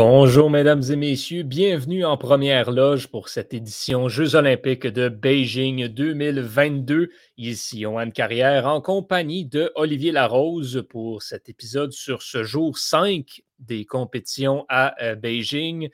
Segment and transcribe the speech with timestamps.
[0.00, 1.42] Bonjour, mesdames et messieurs.
[1.42, 7.10] Bienvenue en première loge pour cette édition Jeux olympiques de Beijing 2022.
[7.36, 13.42] Ici, Johan Carrière en compagnie de Olivier Larose pour cet épisode sur ce jour 5
[13.58, 15.88] des compétitions à euh, Beijing.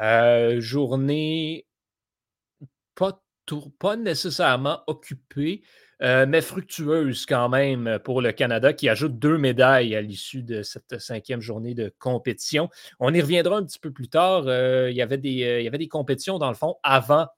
[0.00, 1.66] Euh, journée
[2.94, 3.22] pas,
[3.78, 5.60] pas nécessairement occupée.
[6.02, 10.62] Euh, mais fructueuse quand même pour le Canada qui ajoute deux médailles à l'issue de
[10.62, 12.68] cette cinquième journée de compétition.
[12.98, 14.44] On y reviendra un petit peu plus tard.
[14.48, 17.28] Euh, il, y avait des, euh, il y avait des compétitions dans le fond avant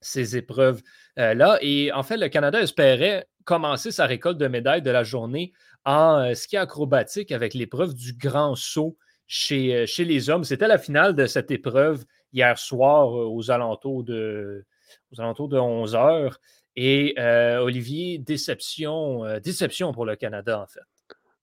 [0.00, 1.58] ces épreuves-là.
[1.60, 5.52] Et en fait, le Canada espérait commencer sa récolte de médailles de la journée
[5.84, 8.96] en ski acrobatique avec l'épreuve du grand saut
[9.28, 10.42] chez, chez les hommes.
[10.42, 14.64] C'était la finale de cette épreuve hier soir aux alentours de,
[15.12, 16.40] aux alentours de 11 heures.
[16.76, 20.80] Et euh, Olivier, déception, euh, déception pour le Canada, en fait.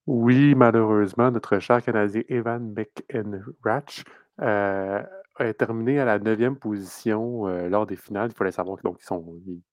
[0.05, 4.03] Oui, malheureusement, notre cher Canadien Evan McEnratch
[4.41, 5.01] euh,
[5.35, 8.29] a terminé à la neuvième position lors des finales.
[8.31, 9.25] Il fallait savoir qu'ils sont,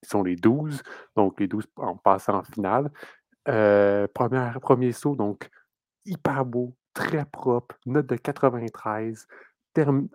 [0.03, 0.83] sont les 12,
[1.17, 2.91] donc les 12 en passant en finale.
[3.45, 5.51] premier saut, donc
[6.07, 9.27] hyper beau, très propre, note de 93,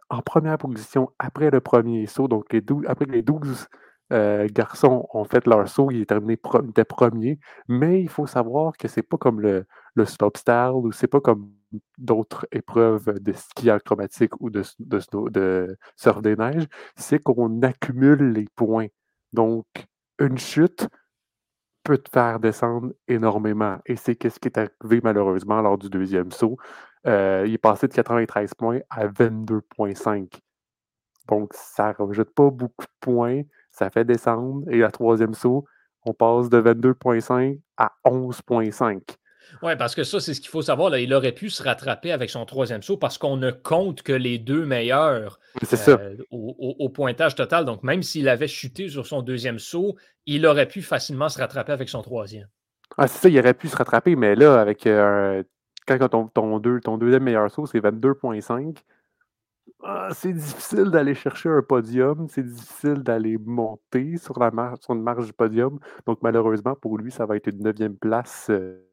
[0.10, 3.68] en première position après le premier saut, donc les 12, après les 12
[4.14, 8.78] euh, garçons ont fait leur saut, il est terminé de premier, mais il faut savoir
[8.78, 11.52] que c'est pas comme le, le style ou c'est pas comme
[11.98, 15.78] d'autres épreuves de ski acrobatique ou de, de, de
[16.22, 18.88] des neiges, c'est qu'on accumule les points.
[19.33, 19.66] Donc,
[20.20, 20.88] une chute
[21.83, 23.78] peut te faire descendre énormément.
[23.86, 26.58] Et c'est ce qui est arrivé malheureusement lors du deuxième saut.
[27.08, 30.39] Euh, il est passé de 93 points à 22,5.
[31.27, 33.42] Donc, ça ne rajoute pas beaucoup de points
[33.75, 34.63] ça fait descendre.
[34.71, 35.65] Et la troisième saut,
[36.05, 39.02] on passe de 22,5 à 11,5.
[39.61, 40.89] Oui, parce que ça, c'est ce qu'il faut savoir.
[40.89, 40.99] Là.
[40.99, 44.37] Il aurait pu se rattraper avec son troisième saut parce qu'on ne compte que les
[44.37, 45.39] deux meilleurs
[45.87, 47.65] euh, au, pointage total.
[47.65, 51.73] Donc, même s'il avait chuté sur son deuxième saut, il aurait pu facilement se rattraper
[51.73, 52.47] avec son troisième.
[52.97, 55.43] Ah, c'est ça, il aurait pu se rattraper, mais là, avec euh,
[55.87, 58.77] quand ton, ton, ton deuxième meilleur saut, c'est 22,5.
[59.88, 64.52] Ah, c'est difficile d'aller chercher un podium, c'est difficile d'aller monter sur, la
[64.82, 65.80] sur une marge du podium.
[66.08, 68.84] Donc, malheureusement, pour lui, ça va être une neuvième place euh,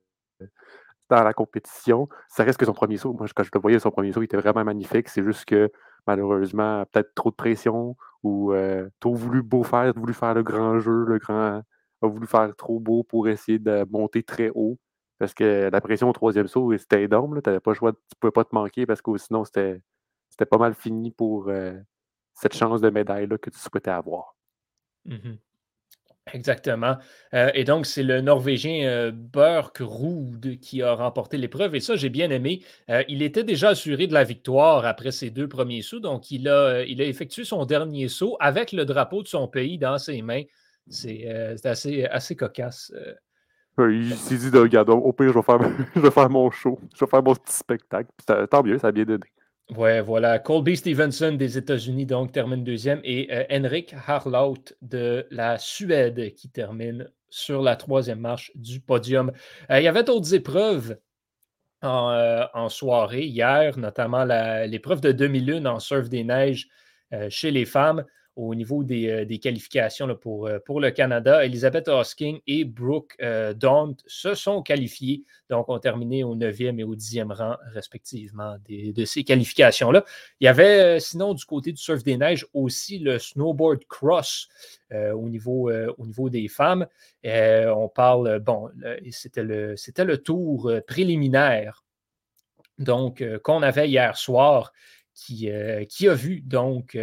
[1.11, 2.09] dans la compétition.
[2.29, 3.13] Ça reste que son premier saut.
[3.13, 5.09] Moi, quand je le voyais, son premier saut, il était vraiment magnifique.
[5.09, 5.71] C'est juste que,
[6.07, 10.79] malheureusement, peut-être trop de pression ou euh, trop voulu beau faire, voulu faire le grand
[10.81, 11.63] jeu, le grand.
[12.03, 14.79] a voulu faire trop beau pour essayer de monter très haut.
[15.19, 17.41] Parce que la pression au troisième saut, c'était énorme.
[17.43, 19.81] Tu n'avais pas le choix, tu ne pouvais pas te manquer parce que sinon, c'était
[20.33, 21.75] c'était pas mal fini pour euh,
[22.33, 24.35] cette chance de médaille-là que tu souhaitais avoir.
[25.05, 25.35] Mmh
[26.33, 26.99] Exactement.
[27.35, 31.75] Euh, et donc, c'est le Norvégien euh, Burke Ruud qui a remporté l'épreuve.
[31.75, 32.63] Et ça, j'ai bien aimé.
[33.09, 35.99] il était déjà assuré de la victoire après ses deux premiers sauts.
[35.99, 39.79] Donc, il a, il a effectué son dernier saut avec le drapeau de son pays
[39.79, 40.45] dans ses mains.
[40.89, 41.27] C'est
[41.65, 42.93] assez, assez cocasse.
[43.79, 45.59] Il s'est dit, regarde, au pire, je vais, faire,
[45.97, 46.79] je vais faire mon show.
[46.95, 48.11] Je vais faire mon petit spectacle.
[48.49, 49.27] tant mieux, ça a bien donné.
[49.77, 50.39] Ouais, voilà.
[50.39, 53.01] Colby Stevenson des États-Unis, donc, termine deuxième.
[53.05, 59.33] Et euh, Henrik Harlaut de la Suède qui termine sur la troisième marche du podium.
[59.71, 60.99] Euh, il y avait d'autres épreuves
[61.81, 64.25] en, euh, soirée hier, notamment
[64.67, 66.69] l'épreuve de demi-lune en surf des neiges
[67.29, 68.05] chez les femmes
[68.37, 71.45] au niveau des, euh, qualifications pour, euh, pour le Canada.
[71.45, 76.85] Elizabeth Hosking et Brooke euh, Daunt se sont qualifiés, donc ont terminé au 9e et
[76.85, 80.05] au 10e rang respectivement de ces qualifications-là.
[80.41, 84.49] Il y avait sinon du côté du surf des neiges aussi le snowboard cross
[84.93, 86.87] au, niveau, au niveau des femmes.
[87.25, 88.71] on parle, bon,
[89.11, 91.85] c'était le, le tour préliminaire
[92.79, 94.73] donc qu'on avait hier soir
[95.15, 95.51] qui,
[95.89, 96.97] qui a vu donc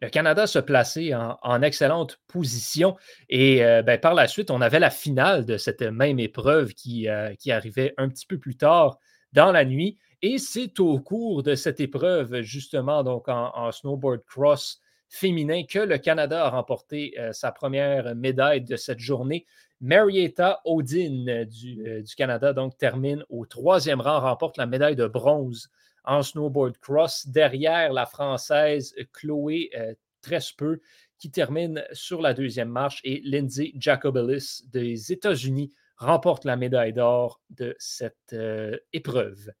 [0.00, 2.96] le Canada se plaçait en, excellente position.
[3.28, 7.08] Et euh, ben, par la suite, on avait la finale de cette même épreuve qui,
[7.08, 8.98] euh, qui arrivait un petit peu plus tard
[9.32, 9.98] dans la nuit.
[10.20, 15.98] Et c'est au cours de cette épreuve, justement, donc en, snowboard cross féminin, que le
[15.98, 19.46] Canada a remporté euh, sa première médaille de cette journée.
[19.80, 25.68] Marietta Odin du, du, Canada, donc, termine au troisième rang, remporte la médaille de bronze
[26.04, 27.26] en snowboard cross.
[27.26, 30.80] Derrière la Française Chloé euh, Trespeux
[31.18, 37.40] qui termine sur la deuxième marche et Lindsay Jacobelis des États-Unis remporte la médaille d'or
[37.50, 39.52] de cette euh, épreuve.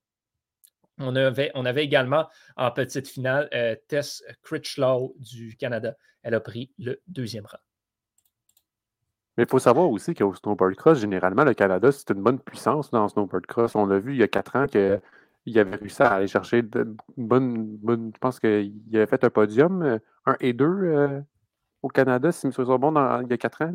[0.98, 5.96] On avait, également en petite finale euh, Tess Critchlow du Canada.
[6.22, 7.58] Elle a pris le deuxième rang.
[9.36, 12.90] Mais il faut savoir aussi qu'au snowboard cross, généralement, le Canada, c'est une bonne puissance
[12.90, 13.74] dans snowboard cross.
[13.74, 15.00] On l'a vu il y a quatre ans que
[15.46, 17.76] il avait réussi à aller chercher de bonnes.
[17.82, 21.20] Bonne, je pense qu'il avait fait un podium, euh, un et deux euh,
[21.82, 23.72] au Canada, si mes souvenirs sont bons, il y a quatre ans.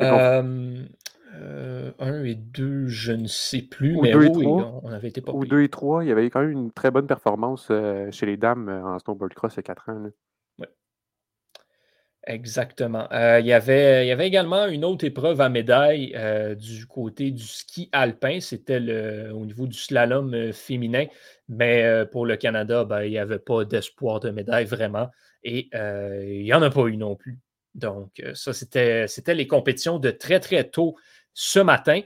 [0.00, 5.46] Euh, un et deux, je ne sais plus, mais oui, on, avait été pas Ou
[5.46, 7.72] deux et trois, il y avait quand même une très bonne performance
[8.10, 10.10] chez les dames en snowboard cross il y a quatre ans.
[12.24, 13.08] Exactement.
[13.12, 17.88] Euh, il, y avait, également une autre épreuve à médaille euh, du côté du ski
[17.90, 18.38] alpin.
[18.38, 18.78] C'était
[19.30, 21.06] au niveau du slalom euh, féminin.
[21.48, 25.10] Mais pour le Canada, ben, il n'y avait pas d'espoir de médaille vraiment.
[25.42, 27.38] Et il n'y en a pas eu non plus.
[27.74, 30.96] Donc, ça, c'était les compétitions de très, très tôt
[31.34, 32.00] ce matin.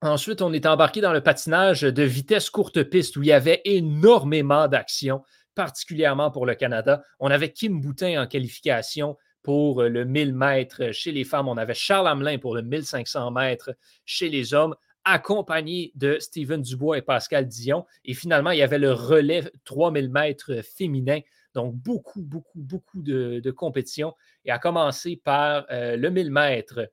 [0.00, 3.60] ensuite, on est embarqué dans le patinage de vitesse courte piste où il y avait
[3.64, 5.22] énormément d'actions
[5.56, 7.02] particulièrement pour le Canada.
[7.18, 11.48] On avait Kim Boutin en qualification pour le 1000 mètres chez les femmes.
[11.48, 13.74] On avait Charles Hamelin pour le 1500 mètres
[14.04, 17.86] chez les hommes, accompagné de Steven Dubois et Pascal Dion.
[18.04, 21.20] Et finalement, il y avait le relais 3000 mètres féminin.
[21.54, 24.14] Donc, beaucoup, beaucoup, beaucoup de, compétitions.
[24.44, 26.90] Et à commencer par euh, le 1000 mètres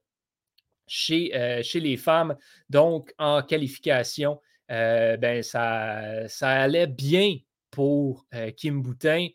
[0.87, 2.37] chez, euh, chez les femmes.
[2.69, 4.39] Donc, en qualification,
[4.71, 7.37] euh, ben, ça, ça allait bien
[7.73, 9.29] pour euh, Kim Boutin,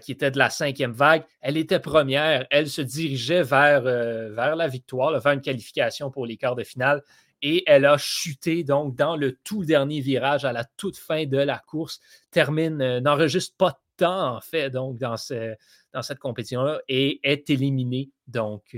[0.00, 1.24] qui était de la cinquième vague.
[1.40, 2.46] Elle était première.
[2.50, 7.02] Elle se dirigeait vers, euh, la victoire, vers une qualification pour les quarts de finale.
[7.42, 11.38] Et elle a chuté donc dans le tout dernier virage à la toute fin de
[11.38, 11.98] la course.
[12.30, 18.10] Termine, euh, n'enregistre pas de temps en fait donc dans, cette compétition-là et est éliminée.
[18.26, 18.76] Donc,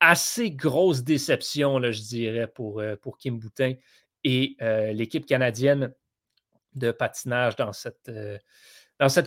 [0.00, 3.74] assez grosse déception, je dirais, pour, pour Kim Boutin
[4.24, 4.56] et
[4.92, 5.94] l'équipe canadienne
[6.74, 8.38] de patinage dans cette, euh,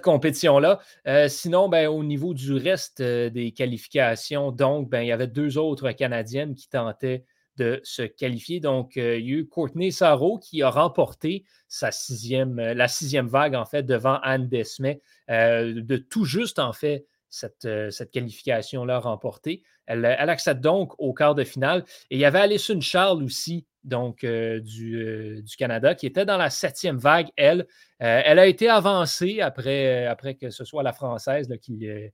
[0.04, 0.80] compétition-là.
[1.08, 5.28] Euh, sinon, ben, au niveau du reste euh, des qualifications, donc, ben, il y avait
[5.28, 7.26] deux autres Canadiennes qui tentaient
[7.58, 8.60] de se qualifier.
[8.60, 11.46] Donc, il y a eu Courtney Sarro qui a remporté
[11.82, 18.12] la sixième vague, en fait, devant Anne Desmet, de tout juste, en fait, cette, cette
[18.12, 19.64] qualification-là remportée.
[19.86, 21.86] Elle, elle, accède donc au quart de finale.
[22.10, 26.38] Et il y avait Alison Charles aussi donc euh, du, du, Canada, qui était dans
[26.38, 27.68] la septième vague, elle.
[28.02, 32.10] Euh, elle a été avancée après, après que ce soit la Française qui, euh,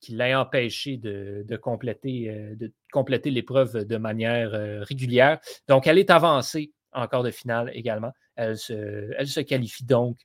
[0.00, 2.54] qui l'ait empêché de, de, compléter,
[2.92, 4.50] compléter l'épreuve de manière
[4.86, 5.38] régulière.
[5.68, 8.12] Donc, elle est avancée en quart de finale également.
[8.36, 10.18] Elle se, elle se qualifie donc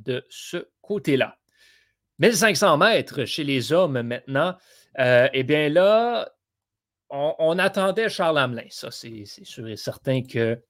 [0.00, 1.36] de ce côté-là.
[2.20, 4.56] 1500 mètres chez les hommes maintenant.
[4.96, 6.32] eh bien là,
[7.10, 8.66] on, attendait Charles Hamelin.
[8.70, 10.60] Ça, c'est sûr et certain que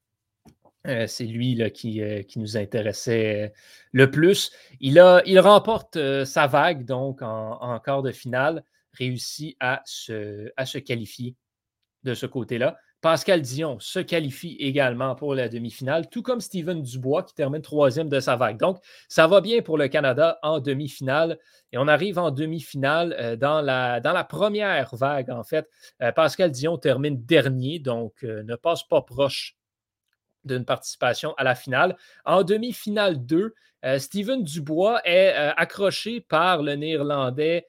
[0.86, 3.52] euh, c'est lui qui, euh, qui, nous intéressait
[3.92, 4.52] le plus.
[4.80, 5.00] Il,
[5.40, 11.34] remporte euh, sa vague, donc en, quart de finale, réussit à se qualifier
[12.08, 12.78] de ce côté-là.
[13.00, 18.08] Pascal Dion se qualifie également pour la demi-finale, tout comme Steven Dubois qui termine troisième
[18.08, 18.58] de sa vague.
[18.58, 18.78] Donc,
[19.08, 21.38] ça va bien pour le Canada en demi-finale.
[21.70, 25.68] Et on arrive en demi-finale euh, dans, la, première vague, en fait.
[26.02, 29.54] Euh, Pascal Dion termine dernier, donc euh, ne passe pas proche
[30.44, 31.96] d'une participation à la finale.
[32.24, 33.54] En demi-finale 2,
[33.98, 37.66] Steven Dubois est accroché par le Néerlandais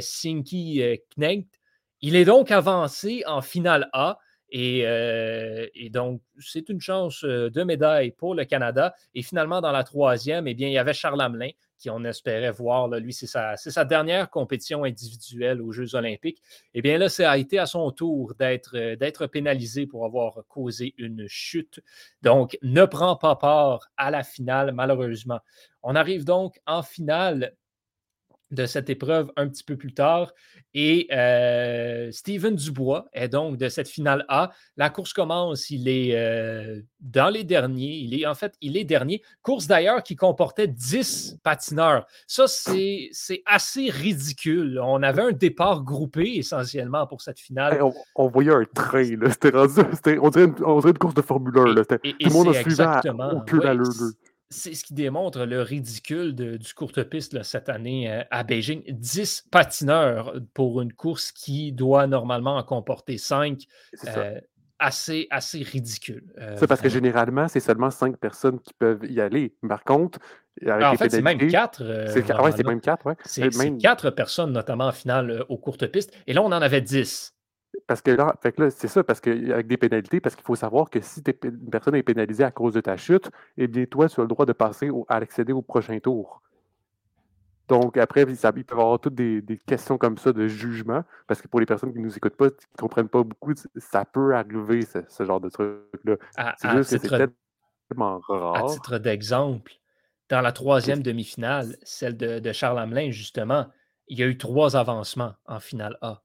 [0.00, 0.82] Sinky
[1.16, 1.57] Knecht.
[2.00, 4.18] Il est donc avancé en finale A.
[4.54, 8.94] Euh, et, donc, c'est une chance euh, de médaille pour le Canada.
[9.14, 12.50] Et finalement, dans la troisième, eh bien, il y avait Charles Hamelin qui on espérait
[12.50, 12.88] voir.
[12.88, 16.42] lui, c'est sa, dernière compétition individuelle aux Jeux olympiques.
[16.74, 20.94] Eh bien là, ça a été à son tour euh, d'être pénalisé pour avoir causé
[20.98, 21.80] une chute.
[22.22, 25.40] Donc, ne prend pas part à la finale, malheureusement.
[25.82, 27.54] On arrive donc en finale
[28.50, 30.32] de cette épreuve un petit peu plus tard.
[30.74, 34.50] Et euh, Steven Dubois est donc de cette finale A.
[34.76, 37.96] La course commence, il est euh, dans les derniers.
[37.96, 39.22] Il est en fait, il est dernier.
[39.42, 42.06] Course d'ailleurs qui comportait 10 patineurs.
[42.26, 43.10] Ça, c'est
[43.46, 44.80] assez ridicule.
[44.82, 47.80] On avait un départ groupé essentiellement pour cette finale.
[48.14, 49.04] on, voyait un train.
[49.30, 51.74] C'était on, dirait une, course de Formule 1.
[51.74, 51.84] Là.
[51.84, 53.60] tout le monde a suivi au queue
[54.50, 58.82] c'est ce qui démontre le ridicule du courte-piste cette année euh, à Beijing.
[58.88, 63.62] 10 patineurs pour une course qui doit normalement en comporter 5.
[64.06, 64.40] Euh,
[64.78, 66.24] assez, assez ridicule.
[66.38, 69.54] Euh, c'est parce que généralement, c'est seulement 5 personnes qui peuvent y aller.
[69.68, 70.18] Par contre,
[70.64, 72.06] avec en fait, c'est même 4.
[72.08, 73.16] c'est même 4, ouais.
[73.24, 73.78] C'est même...
[73.78, 76.12] 4 personnes, notamment en finale aux courtes pistes.
[76.26, 77.34] Et là, on en avait 10.
[77.88, 78.36] Parce que là,
[78.68, 82.02] c'est ça, parce qu'avec des pénalités, parce qu'il faut savoir que si une personne est
[82.02, 84.90] pénalisée à cause de ta chute, eh bien, toi, tu as le droit de passer
[85.08, 86.42] à accéder au prochain tour.
[87.66, 91.48] Donc, après, il peut y avoir toutes des, questions comme ça de jugement, parce que
[91.48, 94.34] pour les personnes qui ne nous écoutent pas, qui ne comprennent pas beaucoup, ça peut
[94.34, 96.16] arriver, ce, genre de truc-là.
[96.58, 97.30] c'est juste que c'est
[97.88, 98.66] tellement rare.
[98.66, 99.72] À titre d'exemple,
[100.28, 103.66] dans la troisième demi-finale, celle de, Charles Hamelin, justement,
[104.08, 106.22] il y a eu trois avancements en finale A.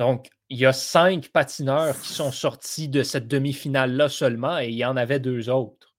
[0.00, 4.74] Donc, il y a cinq patineurs qui sont sortis de cette demi-finale-là seulement et il
[4.74, 5.94] y en avait deux autres.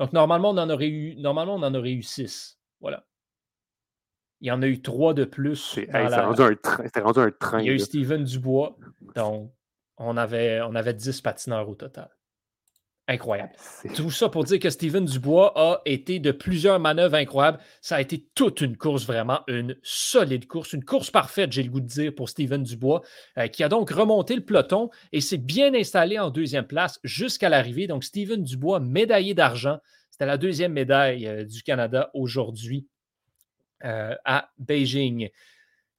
[0.00, 2.58] Donc, normalement, on en aurait eu, normalement, on en aurait eu six.
[2.80, 3.06] Voilà.
[4.40, 5.78] Il y en a eu trois de plus.
[5.88, 7.60] Rendu, un train.
[7.60, 8.76] Il y a eu Steven Dubois.
[9.14, 9.54] Donc,
[9.98, 12.10] on avait, on avait 10 patineurs au total.
[13.08, 13.52] Incroyable.
[13.94, 17.60] Tout ça pour dire que Steven Dubois a été de plusieurs manœuvres incroyables.
[17.80, 21.70] Ça a été toute une course, vraiment une solide course, une course parfaite, j'ai le
[21.70, 23.02] goût de dire, pour Steven Dubois,
[23.38, 27.48] euh, qui a donc remonté le peloton et s'est bien installé en deuxième place jusqu'à
[27.48, 27.86] l'arrivée.
[27.86, 29.78] Donc, Steven Dubois, médaillé d'argent.
[30.10, 32.88] C'était la deuxième médaille euh, du Canada aujourd'hui
[33.84, 35.28] euh, à Beijing.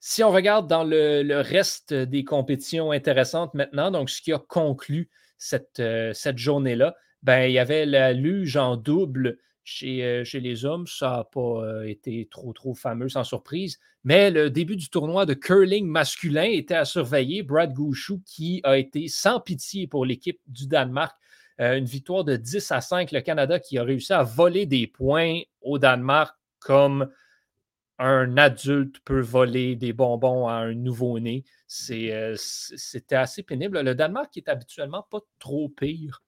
[0.02, 5.10] Si on regarde dans le, reste des compétitions intéressantes maintenant, donc ce qui a conclu
[5.38, 10.40] cette, euh, cette journée-là, ben, il y avait la luge en double chez, euh, chez
[10.40, 10.88] les hommes.
[10.88, 13.80] Ça n'a pas été trop, trop fameux, sans surprise.
[14.04, 17.44] Mais le début du tournoi de curling masculin était à surveiller.
[17.44, 21.16] Brad Gouchou, qui a été sans pitié pour l'équipe du Danemark.
[21.60, 23.12] une victoire de 10 à 5.
[23.12, 27.10] Le Canada qui a réussi à voler des points au Danemark comme
[28.00, 31.44] un adulte peut voler des bonbons à un nouveau-né.
[31.92, 33.82] Euh, c'était assez pénible.
[33.82, 36.24] Le Danemark est habituellement pas trop pire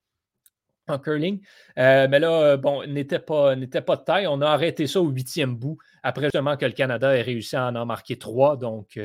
[0.88, 1.42] en curling.
[1.78, 4.28] Euh, mais là, euh, bon, n'était pas, pas de taille.
[4.28, 7.68] On a arrêté ça au huitième bout, après justement que le Canada ait réussi à
[7.68, 8.58] en marquer trois.
[8.58, 9.00] Donc,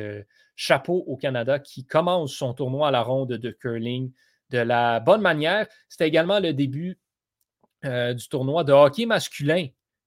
[0.57, 4.11] chapeau au Canada qui commence son tournoi à la ronde de curling
[4.51, 5.67] de la bonne manière.
[5.89, 6.99] C'était également le début
[7.83, 9.67] du tournoi de hockey masculin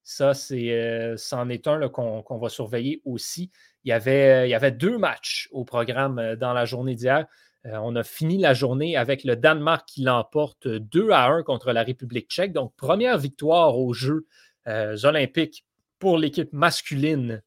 [0.10, 3.52] ça, c'est, euh, c'en est un qu'on, va surveiller aussi.
[3.84, 7.26] Il y, avait, il y avait deux matchs au programme euh, dans la journée d'hier.
[7.66, 11.74] Euh, on a fini la journée avec le Danemark qui l'emporte 2 à 1 contre
[11.74, 12.54] la République tchèque.
[12.54, 14.26] Donc, première victoire aux Jeux
[14.66, 15.66] olympiques
[16.00, 17.42] pour l'équipe masculine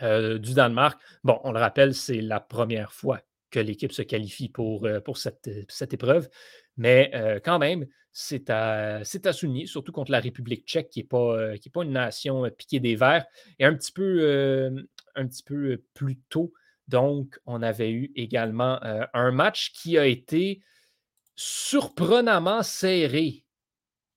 [0.00, 1.00] du Danemark.
[1.24, 3.20] Bon, on le rappelle, c'est la première fois
[3.50, 6.28] que l'équipe se qualifie pour, pour cette, cette épreuve.
[6.76, 11.36] Mais quand même, c'est à, à, souligner, surtout contre la République tchèque, qui n'est pas,
[11.36, 13.26] euh, pas une nation euh, piquée des verts.
[13.58, 14.70] Et un petit peu, euh,
[15.16, 16.52] un petit peu plus tôt,
[16.86, 20.60] donc, on avait eu également un match qui a été
[21.34, 23.42] surprenamment serré.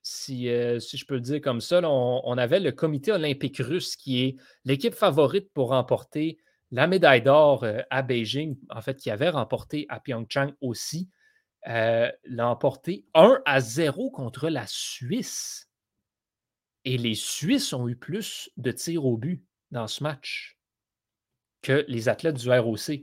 [0.04, 0.50] Si,
[0.80, 4.22] si je peux le dire comme ça, on, on, avait le comité olympique russe qui
[4.22, 4.36] est
[4.66, 6.40] l'équipe favorite pour remporter
[6.72, 11.10] la médaille d'or à Beijing, en fait, qui avait remporté à Pyeongchang aussi.
[11.68, 15.70] Euh, l'a emporté 1 à 0 contre la Suisse.
[16.86, 20.58] Et les Suisses ont eu plus de tirs au but dans ce match
[21.62, 23.02] que les athlètes du ROC.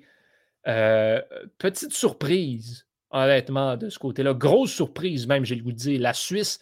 [0.67, 1.21] Euh,
[1.59, 4.33] petite surprise, honnêtement, de ce côté-là.
[4.33, 6.01] Grosse surprise, même, j'ai le goût de dire.
[6.01, 6.59] La Suisse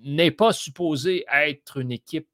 [0.00, 2.28] n'est pas supposée être une équipe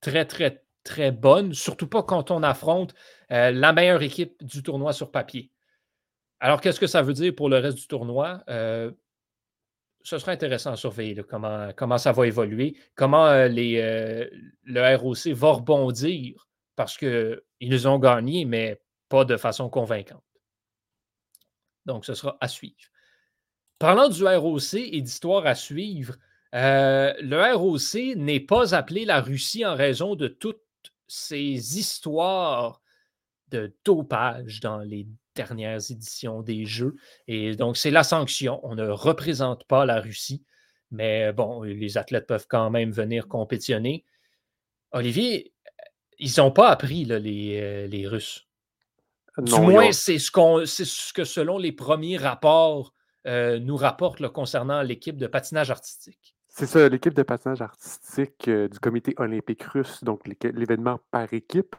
[0.00, 2.94] très, très, très bonne, surtout pas quand on affronte
[3.30, 5.50] euh, la meilleure équipe du tournoi sur papier.
[6.40, 8.42] Alors, qu'est-ce que ça veut dire pour le reste du tournoi?
[8.48, 8.90] Euh,
[10.02, 14.28] ce sera intéressant à surveiller comment, ça va évoluer, comment euh, les, euh,
[14.64, 20.22] le ROC va rebondir parce qu'ils ont gagné, mais pas de façon convaincante.
[21.86, 22.76] Donc, ce sera à suivre.
[23.78, 26.16] Parlant du ROC et d'histoire à suivre,
[26.52, 30.62] le ROC n'est pas appelé la Russie en raison de toutes
[31.08, 32.80] ces histoires
[33.48, 36.96] de dopage dans les dernières éditions des Jeux.
[37.28, 38.60] Et donc, c'est la sanction.
[38.64, 40.42] On ne représente pas la Russie,
[40.90, 44.04] mais bon, les athlètes peuvent quand même venir compétitionner.
[44.92, 45.52] Olivier,
[46.18, 48.46] ils n'ont pas appris les, euh, les, Russes.
[49.38, 52.94] du moins, c'est ce, ce, que selon les premiers rapports
[53.26, 56.34] euh, nous rapportent concernant l'équipe de patinage artistique.
[56.48, 61.76] C'est ça, l'équipe de patinage artistique euh, du comité olympique russe, donc l'événement par équipe.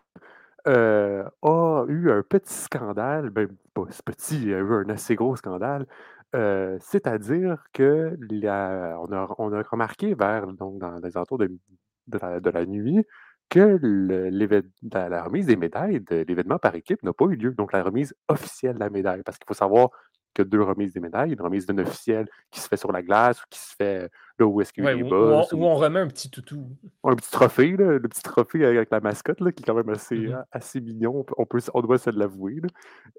[0.67, 5.35] Euh, a eu un petit scandale, ben, pas petit, il a eu un assez gros
[5.35, 5.85] scandale.
[6.35, 8.17] Euh, c'est-à-dire que
[8.97, 11.49] on, a, remarqué vers donc dans les alentours de,
[12.07, 13.05] de, la, nuit
[13.49, 13.79] que
[14.91, 17.51] la, remise des médailles de l'événement par équipe n'a pas eu lieu.
[17.51, 19.23] Donc la remise officielle de la médaille.
[19.23, 19.89] Parce qu'il faut savoir
[20.37, 21.33] que deux remises des médailles.
[21.33, 24.45] Une remise d'un officiel qui se fait sur la glace ou qui se fait là
[24.45, 26.69] où est-ce qu'il y a où, on, remet un petit toutou.
[27.03, 30.15] Un petit trophée, le petit trophée avec la mascotte, là, qui est quand même assez,
[30.15, 30.43] mm-hmm.
[30.51, 31.25] assez mignon.
[31.37, 32.61] On, peut, on doit se l'avouer.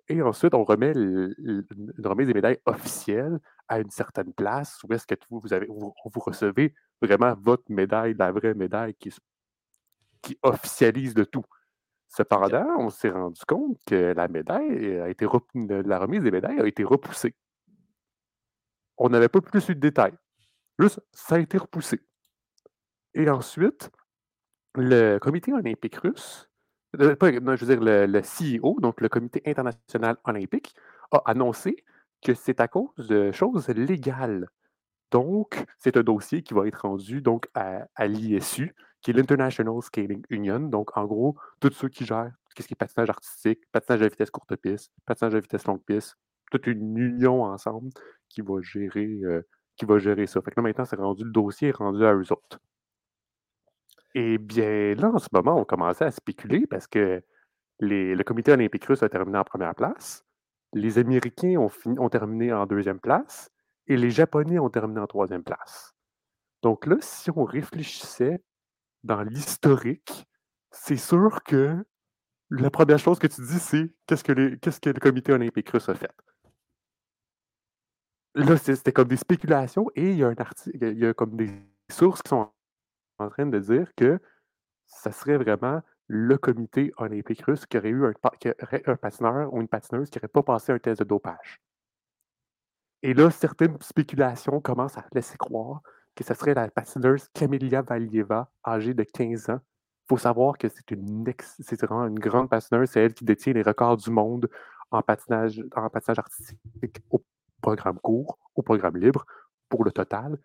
[0.09, 1.65] Et ensuite, on remet une
[2.05, 6.21] remise des médailles officielles à une certaine place où est-ce que vous, avez, vous, vous,
[6.21, 6.73] recevez
[7.03, 9.13] vraiment votre médaille, la vraie médaille qui,
[10.23, 11.45] qui officialise le tout.
[12.09, 16.67] Cependant, on s'est rendu compte que la médaille a été la remise des médailles a
[16.67, 17.35] été repoussée.
[18.97, 20.15] On n'avait pas plus eu de détails.
[20.79, 22.01] Juste, ça a été repoussé.
[23.15, 23.91] Et ensuite,
[24.75, 26.49] le comité olympique russe,
[26.99, 30.75] euh, je veux dire, le, le, CEO, donc le comité international olympique,
[31.11, 31.85] a annoncé
[32.23, 34.49] que c'est à cause de choses légales.
[35.11, 39.83] Donc, c'est un dossier qui va être rendu donc, à, à l'ISU, qui est l'International
[39.83, 40.61] Skating Union.
[40.61, 44.31] Donc, en gros, tous ceux qui gèrent ce qui est patinage artistique, patinage à vitesse
[44.31, 46.17] courte piste, patinage à vitesse longue piste,
[46.51, 47.91] toute une union ensemble
[48.29, 49.43] qui va gérer, euh,
[49.77, 50.41] qui va gérer ça.
[50.43, 52.59] Fait que là, maintenant, c'est rendu le dossier rendu à eux autres.
[54.15, 57.23] Eh bien, là, en ce moment, on commençait à spéculer parce que
[57.81, 60.25] les, le comité olympique russe a terminé en première place,
[60.73, 63.51] les Américains ont, ont terminé en deuxième place
[63.87, 65.95] et les Japonais ont terminé en troisième place.
[66.63, 68.43] Donc là, si on réfléchissait
[69.05, 70.27] dans l'historique,
[70.71, 71.85] c'est sûr que
[72.51, 76.13] la première chose que tu dis, c'est qu'est-ce que, le comité olympique russe a fait?
[78.35, 81.37] Là, c'était comme des spéculations et il y a un article, il y a comme
[81.37, 81.51] des
[81.91, 82.51] sources qui sont
[83.19, 84.21] en train de dire que
[84.87, 88.13] ça serait vraiment le comité olympique russe qui aurait eu un,
[88.87, 91.61] un patineur ou une patineuse qui n'aurait pas passé un test de dopage.
[93.03, 95.83] Et là, certaines spéculations commencent à laisser croire
[96.19, 99.61] que ce serait la patineuse Camélia Valieva, âgée de 15 ans.
[99.61, 101.25] Il faut savoir que c'est une,
[101.81, 102.91] vraiment une grande patineuse.
[102.91, 104.51] C'est elle qui détient les records du monde
[104.91, 106.59] en patinage, en patinage artistique
[107.11, 107.23] au
[107.63, 109.25] programme court, au programme libre,
[109.69, 110.39] pour le total.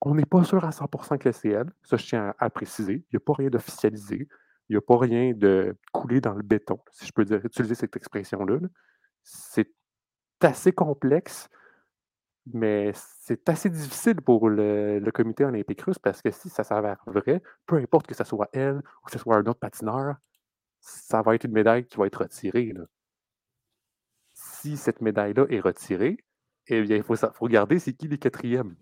[0.00, 1.70] On n'est pas sûr à 100% que c'est elle.
[1.82, 3.04] Ça, je tiens à, préciser.
[3.10, 4.28] Il n'y a pas rien d'officialisé.
[4.70, 7.74] Il n'y a pas rien de coulé dans le béton, si je peux dire, utiliser
[7.74, 8.60] cette expression-là.
[9.22, 9.70] C'est
[10.40, 11.50] assez complexe
[12.52, 17.42] mais c'est assez difficile pour le, comité olympique russe parce que si ça s'avère vrai,
[17.66, 20.16] peu importe que ce soit elle ou que ce soit un autre patineur,
[20.80, 22.74] ça va être une médaille qui va être retirée.
[24.34, 26.18] Si cette médaille-là est retirée,
[26.66, 28.76] eh bien, il faut, regarder c'est qui les quatrièmes.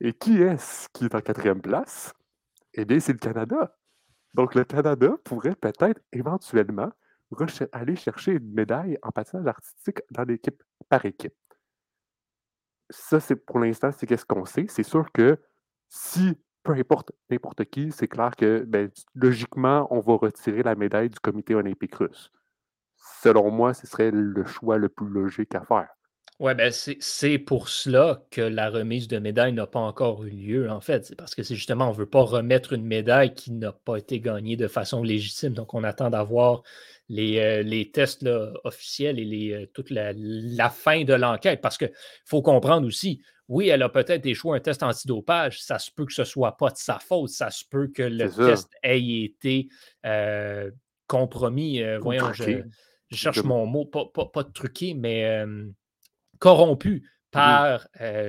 [0.00, 2.12] Et qui est-ce qui est en quatrième place?
[2.74, 3.76] Eh bien, c'est le Canada.
[4.34, 6.90] Donc, le Canada pourrait peut-être éventuellement
[7.72, 11.34] aller chercher une médaille en patinage artistique dans l'équipe par équipe
[12.90, 14.66] ça, c'est pour l'instant, c'est qu'est-ce qu'on sait.
[14.68, 15.38] C'est sûr que
[15.88, 21.10] si, peu importe n'importe qui, c'est clair que ben, logiquement, on va retirer la médaille
[21.10, 22.30] du comité olympique russe.
[23.22, 25.95] Selon moi, ce serait le choix le plus logique à faire.
[26.38, 30.70] Oui, ben c'est pour cela que la remise de médaille n'a pas encore eu lieu,
[30.70, 31.06] en fait.
[31.06, 33.96] C'est parce que c'est justement, on ne veut pas remettre une médaille qui n'a pas
[33.96, 35.54] été gagnée de façon légitime.
[35.54, 36.62] Donc, on attend d'avoir
[37.08, 38.28] les, euh, les tests
[38.64, 41.62] officiels et les, euh, toute la, fin de l'enquête.
[41.62, 41.92] Parce qu'il
[42.26, 45.62] faut comprendre aussi, oui, elle a peut-être échoué un test antidopage.
[45.62, 47.30] Ça se peut que ce ne soit pas de sa faute.
[47.30, 49.68] Ça se peut que le test ait été
[50.04, 50.70] euh,
[51.06, 51.82] compromis.
[51.98, 52.60] voyons, je,
[53.10, 55.42] cherche mon mot, pas, pas, de truqué, mais
[56.38, 57.86] corrompu par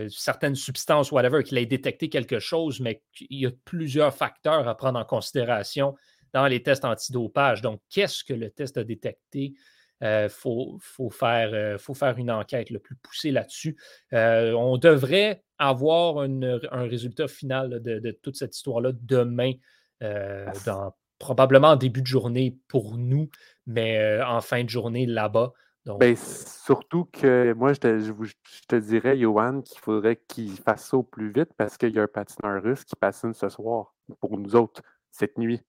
[0.09, 4.75] certaines substances, whatever, qu'il ait détecté quelque chose, mais il y a plusieurs facteurs à
[4.75, 5.95] prendre en considération
[6.33, 7.61] dans les tests antidopage.
[7.61, 9.53] Donc, qu'est-ce que le test a détecté?
[10.01, 13.75] Il euh, faut, faire, euh, faut faire une enquête le plus poussée là-dessus.
[14.13, 19.53] Euh, on devrait avoir un résultat final de, toute cette histoire-là demain,
[20.01, 23.29] dans, probablement en début de journée pour nous,
[23.65, 25.53] mais en fin de journée là-bas.
[25.99, 30.97] Ben, surtout que moi, je te, je, te dirais, Johan, qu'il faudrait qu'il fasse ça
[30.97, 34.37] au plus vite parce qu'il y a un patineur russe qui patine ce soir pour
[34.37, 35.61] nous autres, cette nuit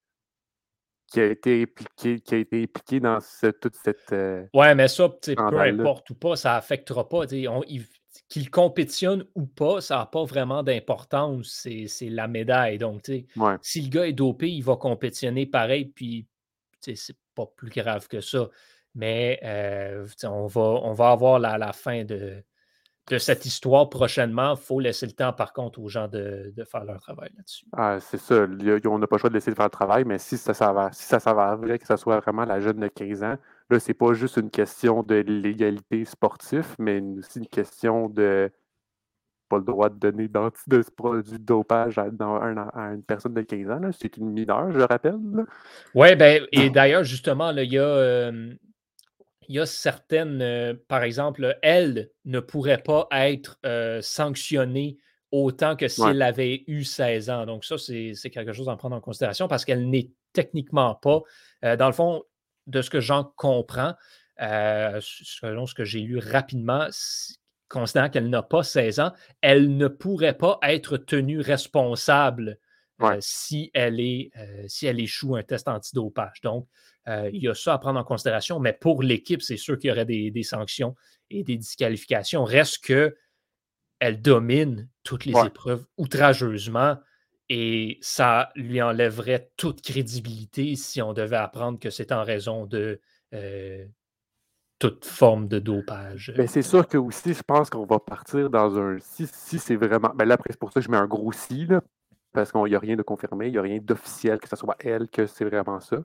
[1.10, 3.18] qui a été impliqué, qui a été impliqué dans
[3.60, 4.12] toute cette.
[4.12, 7.26] Euh, ouais, mais ça, peu importe ou pas, ça n'affectera pas.
[8.28, 11.66] Qu'il compétitionne ou pas, ça n'a pas vraiment d'importance.
[11.86, 12.78] C'est la médaille.
[12.78, 13.10] Donc,
[13.62, 16.26] si le gars est dopé, il va compétitionner pareil, puis
[16.80, 18.48] c'est pas plus grave que ça.
[18.94, 22.42] Mais euh, on, va, on va avoir la, la fin de,
[23.10, 24.54] de cette histoire prochainement.
[24.54, 27.64] Il faut laisser le temps, par contre, aux gens de, faire leur travail là-dessus.
[27.72, 28.46] Ah, c'est ça.
[28.86, 31.04] On n'a pas le choix de laisser faire le travail, mais si ça s'avère si
[31.04, 31.18] ça
[31.56, 33.36] vrai que ce soit vraiment la jeune de 15 ans,
[33.70, 38.50] là, c'est pas juste une question de l'égalité sportive, mais aussi une question de
[39.48, 43.80] pas le droit de donner de produit de dopage à, une personne de 15 ans.
[43.98, 45.16] C'est une mineure, je rappelle.
[45.94, 47.82] Oui, ben, et d'ailleurs, justement, il y a.
[47.82, 48.52] Euh,
[49.48, 54.98] il y a certaines, euh, par exemple, elle ne pourrait pas être euh, sanctionnée
[55.32, 57.46] autant que si elle avait eu 16 ans.
[57.46, 61.22] Donc, ça, c'est quelque chose à prendre en considération parce qu'elle n'est techniquement pas,
[61.64, 62.22] euh, dans le fond,
[62.66, 63.94] de ce que j'en comprends,
[64.38, 66.86] selon ce que j'ai lu rapidement,
[67.68, 72.58] considérant qu'elle n'a pas 16 ans, elle ne pourrait pas être tenue responsable
[73.20, 74.30] si, elle est,
[74.66, 76.42] si elle échoue un test antidopage.
[76.42, 76.68] Donc,
[77.08, 79.88] euh, il y a ça à prendre en considération, mais pour l'équipe, c'est sûr qu'il
[79.88, 80.94] y aurait des, sanctions
[81.30, 82.44] et des disqualifications.
[82.44, 83.16] Reste que
[83.98, 86.98] elle domine toutes les épreuves outrageusement
[87.48, 93.00] et ça lui enlèverait toute crédibilité si on devait apprendre que c'est en raison de
[93.34, 93.84] euh,
[94.78, 96.32] toute forme de dopage.
[96.36, 98.98] Mais c'est sûr que aussi, je pense qu'on va partir dans un.
[99.00, 100.12] Si, si c'est vraiment.
[100.14, 101.80] Ben là, après, c'est pour ça que je mets un gros si, là,
[102.32, 104.76] parce qu'il n'y a rien de confirmé, il n'y a rien d'officiel, que ce soit
[104.80, 105.96] elle, que c'est vraiment ça.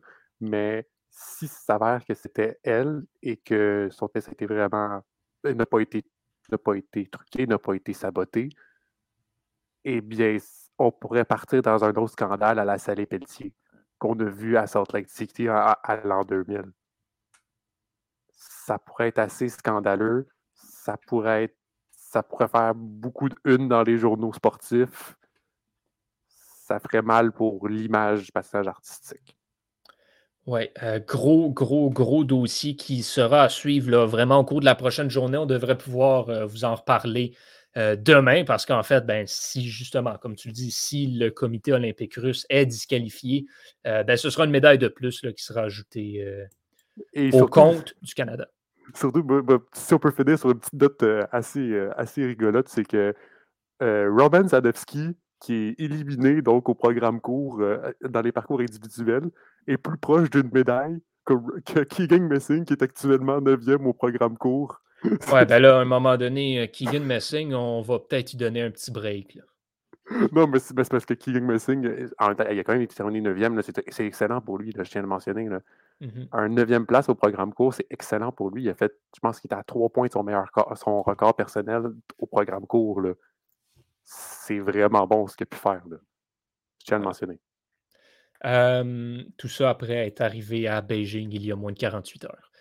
[0.44, 5.02] Mais si ça s'avère que c'était elle et que son test a été vraiment.
[5.44, 6.04] n'a pas été,
[6.52, 8.50] n'a pas été truqué, n'a pas été saboté,
[9.86, 10.38] eh bien,
[10.78, 13.54] on pourrait partir dans un autre scandale à la Salée Pelletier
[14.00, 16.64] qu'on a vu à Salt Lake City à, l'an 2000.
[18.32, 20.28] Ça pourrait être assez scandaleux.
[20.54, 21.58] Ça pourrait être,
[21.92, 25.16] ça pourrait faire beaucoup de une dans les journaux sportifs.
[26.28, 29.38] Ça ferait mal pour l'image du passage artistique.
[30.46, 34.66] Oui, euh, gros, gros, gros dossier qui sera à suivre là, vraiment au cours de
[34.66, 35.38] la prochaine journée.
[35.38, 37.34] On devrait pouvoir euh, vous en reparler
[37.78, 41.72] euh, demain, parce qu'en fait, ben, si justement, comme tu le dis, si le comité
[41.72, 43.46] olympique russe est disqualifié,
[43.86, 46.46] ben, ce sera une médaille de plus là, qui sera ajoutée
[47.34, 48.48] au compte du Canada.
[48.94, 49.26] Surtout,
[49.72, 53.16] si on peut finir sur une petite note assez, assez rigolote, c'est que
[53.80, 57.62] Roman Zadowski, qui est éliminé donc au programme court
[58.02, 59.30] dans les parcours individuels,
[59.68, 64.38] est plus proche d'une médaille que, que Keegan Messing, qui est actuellement 9e au programme
[64.38, 64.80] court.
[65.34, 68.62] Ouais, ben là, à un moment donné, euh, Keegan Messing, on va peut-être lui donner
[68.62, 69.38] un petit break.
[70.32, 72.08] Non, mais c'est parce que Keegan Messing, euh,
[72.52, 73.62] il a quand même été terminé 9e.
[73.90, 75.50] C'est excellent pour lui, je tiens à le mentionner.
[75.50, 75.60] Là.
[76.02, 76.28] Mm-hmm.
[76.32, 78.64] Un 9e place au programme court, c'est excellent pour lui.
[78.64, 81.36] Il a fait, je pense qu'il est à 3 points de son, meilleur, son record
[81.36, 81.84] personnel
[82.18, 83.02] au programme court.
[84.04, 85.82] C'est vraiment bon ce qu'il a pu faire.
[85.90, 85.98] Là.
[86.80, 87.40] Je tiens à le mentionner.
[89.38, 92.52] tout ça après être arrivé à Beijing il y a moins de 48 heures.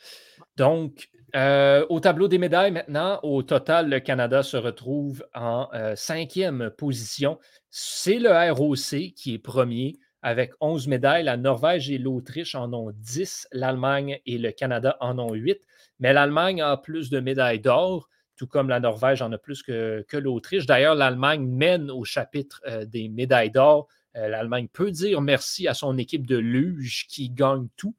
[0.56, 5.96] Donc, euh, au tableau des médailles maintenant, au total, le Canada se retrouve en euh,
[5.96, 7.38] cinquième position.
[7.70, 11.24] C'est le ROC qui est premier avec 11 médailles.
[11.24, 13.48] La Norvège et l'Autriche en ont 10.
[13.52, 15.58] L'Allemagne et le Canada en ont 8.
[16.00, 18.08] Mais l'Allemagne a plus de médailles d'or,
[18.42, 20.66] tout comme la Norvège en a plus que, l'Autriche.
[20.66, 23.86] D'ailleurs, l'Allemagne mène au chapitre euh, des médailles d'or.
[24.14, 27.94] L'Allemagne peut dire merci à son équipe de luge qui gagne tout.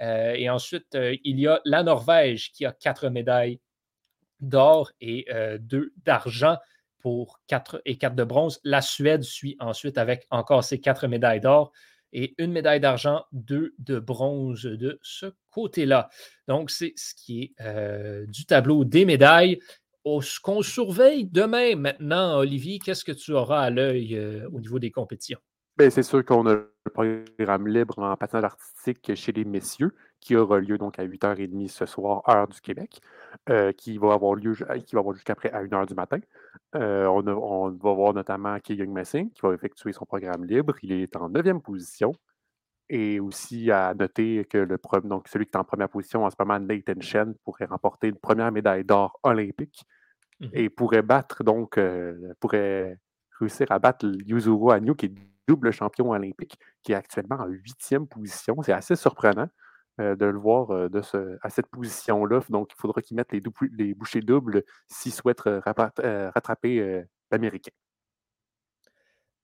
[0.00, 3.60] Euh, et ensuite, euh, il y a la Norvège qui a quatre médailles
[4.40, 6.56] d'or et euh, deux d'argent
[7.00, 8.60] pour quatre et quatre de bronze.
[8.64, 11.72] La Suède suit ensuite avec encore ses quatre médailles d'or
[12.12, 16.08] et une médaille d'argent, deux de bronze de ce côté-là.
[16.46, 19.58] Donc, c'est ce qui est du tableau des médailles.
[20.22, 24.18] Ce qu'on surveille demain maintenant, Olivier, qu'est-ce que tu auras à l'œil
[24.52, 25.38] au niveau des compétitions?
[25.78, 30.34] Bien, c'est sûr qu'on a le programme libre en patinage artistique chez les messieurs, qui
[30.34, 33.00] aura lieu donc à 8h30 ce soir, heure du Québec,
[33.48, 36.18] euh, qui va avoir lieu qui va avoir jusqu'après à 1h du matin.
[36.74, 40.74] Euh, on, va voir notamment Young Messing qui va effectuer son programme libre.
[40.82, 42.12] Il est en 9e position.
[42.90, 46.36] Et aussi à noter que le donc celui qui est en première position en ce
[46.40, 49.84] moment, Nathan Shen, pourrait remporter une première médaille d'or olympique
[50.52, 52.98] et pourrait battre donc euh, pourrait
[53.38, 55.12] réussir à battre Yuzuru Hanyu, qui est
[55.46, 58.56] double champion olympique, qui est actuellement en huitième position.
[58.62, 59.48] C'est assez surprenant
[60.00, 62.40] euh, de le voir euh, de ce, à cette position-là.
[62.50, 67.72] Donc, il faudra qu'il mette les, les, bouchées doubles s'il souhaite rattraper l'Américain.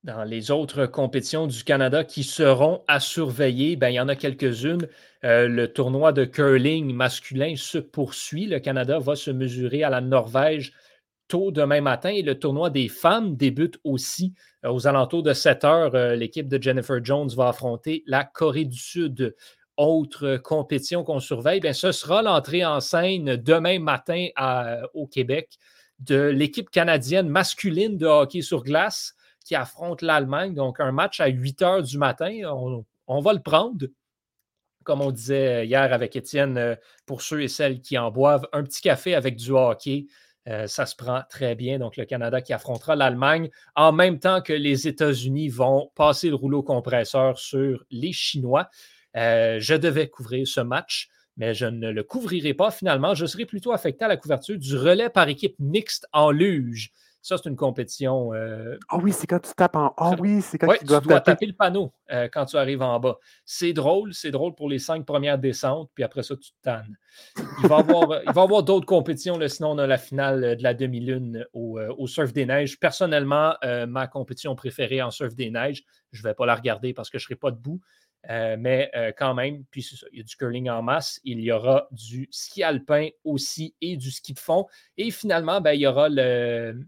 [0.02, 4.16] Dans les autres compétitions du Canada qui seront à surveiller, ben, il y en a
[4.16, 4.87] quelques-unes.
[5.22, 8.46] le tournoi de curling masculin se poursuit.
[8.46, 10.74] Le Canada va se mesurer à la Norvège
[11.28, 12.10] tôt demain matin.
[12.10, 14.34] Et le tournoi des femmes débute aussi
[14.64, 15.94] euh, aux alentours de 7 heures.
[15.94, 19.34] Euh, l'équipe de Jennifer Jones va affronter la Corée du Sud.
[19.76, 24.28] Autre compétition qu'on surveille, bien, ce sera l'entrée en scène demain matin
[24.94, 25.58] au Québec
[25.98, 30.54] de l'équipe canadienne masculine de hockey sur glace qui affronte l'Allemagne.
[30.54, 32.32] Donc, un match à 8 heures du matin.
[32.46, 33.87] On, on, va le prendre.
[34.82, 38.62] Comme on disait hier avec Étienne, euh, pour ceux et celles qui en boivent, un
[38.64, 40.06] petit café avec du hockey.
[40.48, 41.78] Euh, ça se prend très bien.
[41.78, 46.35] Donc, le Canada qui affrontera l'Allemagne en même temps que les États-Unis vont passer le
[46.35, 48.68] rouleau compresseur sur les Chinois.
[49.16, 53.14] Euh, je devais couvrir ce match, mais je ne le couvrirai pas finalement.
[53.14, 56.92] Je serai plutôt affecté à la couverture du relais par équipe mixte en luge.
[57.24, 58.34] Ça, c'est une compétition.
[58.34, 59.94] Euh, ah oui, c'est quand tu tapes en.
[59.96, 61.46] Ah oui, c'est quand tu dois, taper.
[61.46, 63.18] le panneau euh, quand tu arrives en bas.
[63.46, 66.98] C'est drôle, c'est drôle pour les cinq premières descentes, puis après ça, tu te tannes.
[67.62, 70.74] Il va y avoir, avoir d'autres compétitions, là, sinon on a la finale de la
[70.74, 72.78] demi-lune au, euh, au, surf des neiges.
[72.78, 73.54] Personnellement,
[73.88, 75.82] ma compétition préférée en surf des neiges,
[76.12, 77.80] je ne vais pas la regarder parce que je ne serai pas debout.
[78.28, 81.88] mais quand même, puis ça, il y a du curling en masse, il y aura
[81.90, 84.66] du ski alpin aussi et du ski de fond.
[84.98, 86.84] Et finalement, ben, il y aura le,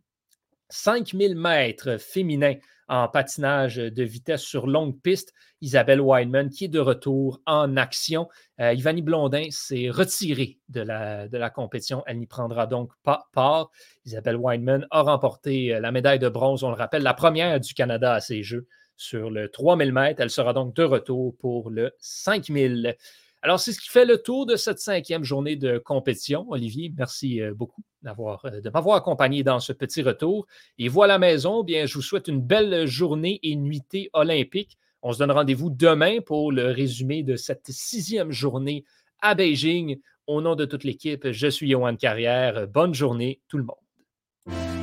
[0.68, 2.56] 5000 mètres féminins
[2.88, 5.32] en patinage de vitesse sur longue piste.
[5.60, 8.28] Isabelle Weinman qui est de retour en action.
[8.60, 12.02] Euh, Blondin s'est retirée de la, de la compétition.
[12.06, 13.70] Elle n'y prendra donc pas part.
[14.04, 17.74] Isabelle Weinman a remporté euh, la médaille de bronze, on le rappelle, la première du
[17.74, 20.20] Canada à ces Jeux sur le 3000 mètres.
[20.20, 22.96] Elle sera donc de retour pour le 5000.
[23.42, 26.46] Alors, c'est ce qui fait le tour de cette cinquième journée de compétition.
[26.48, 30.46] Olivier, merci euh, beaucoup euh, de m'avoir accompagné dans ce petit retour.
[30.78, 34.78] Et voilà la maison, bien, je vous souhaite une belle journée et nuitée olympique.
[35.02, 38.84] On se donne rendez-vous demain pour le résumé de cette sixième journée
[39.20, 40.00] à Beijing.
[40.26, 42.66] Au nom de toute l'équipe, je suis Yohan Carrière.
[42.66, 44.75] Bonne journée, tout le monde.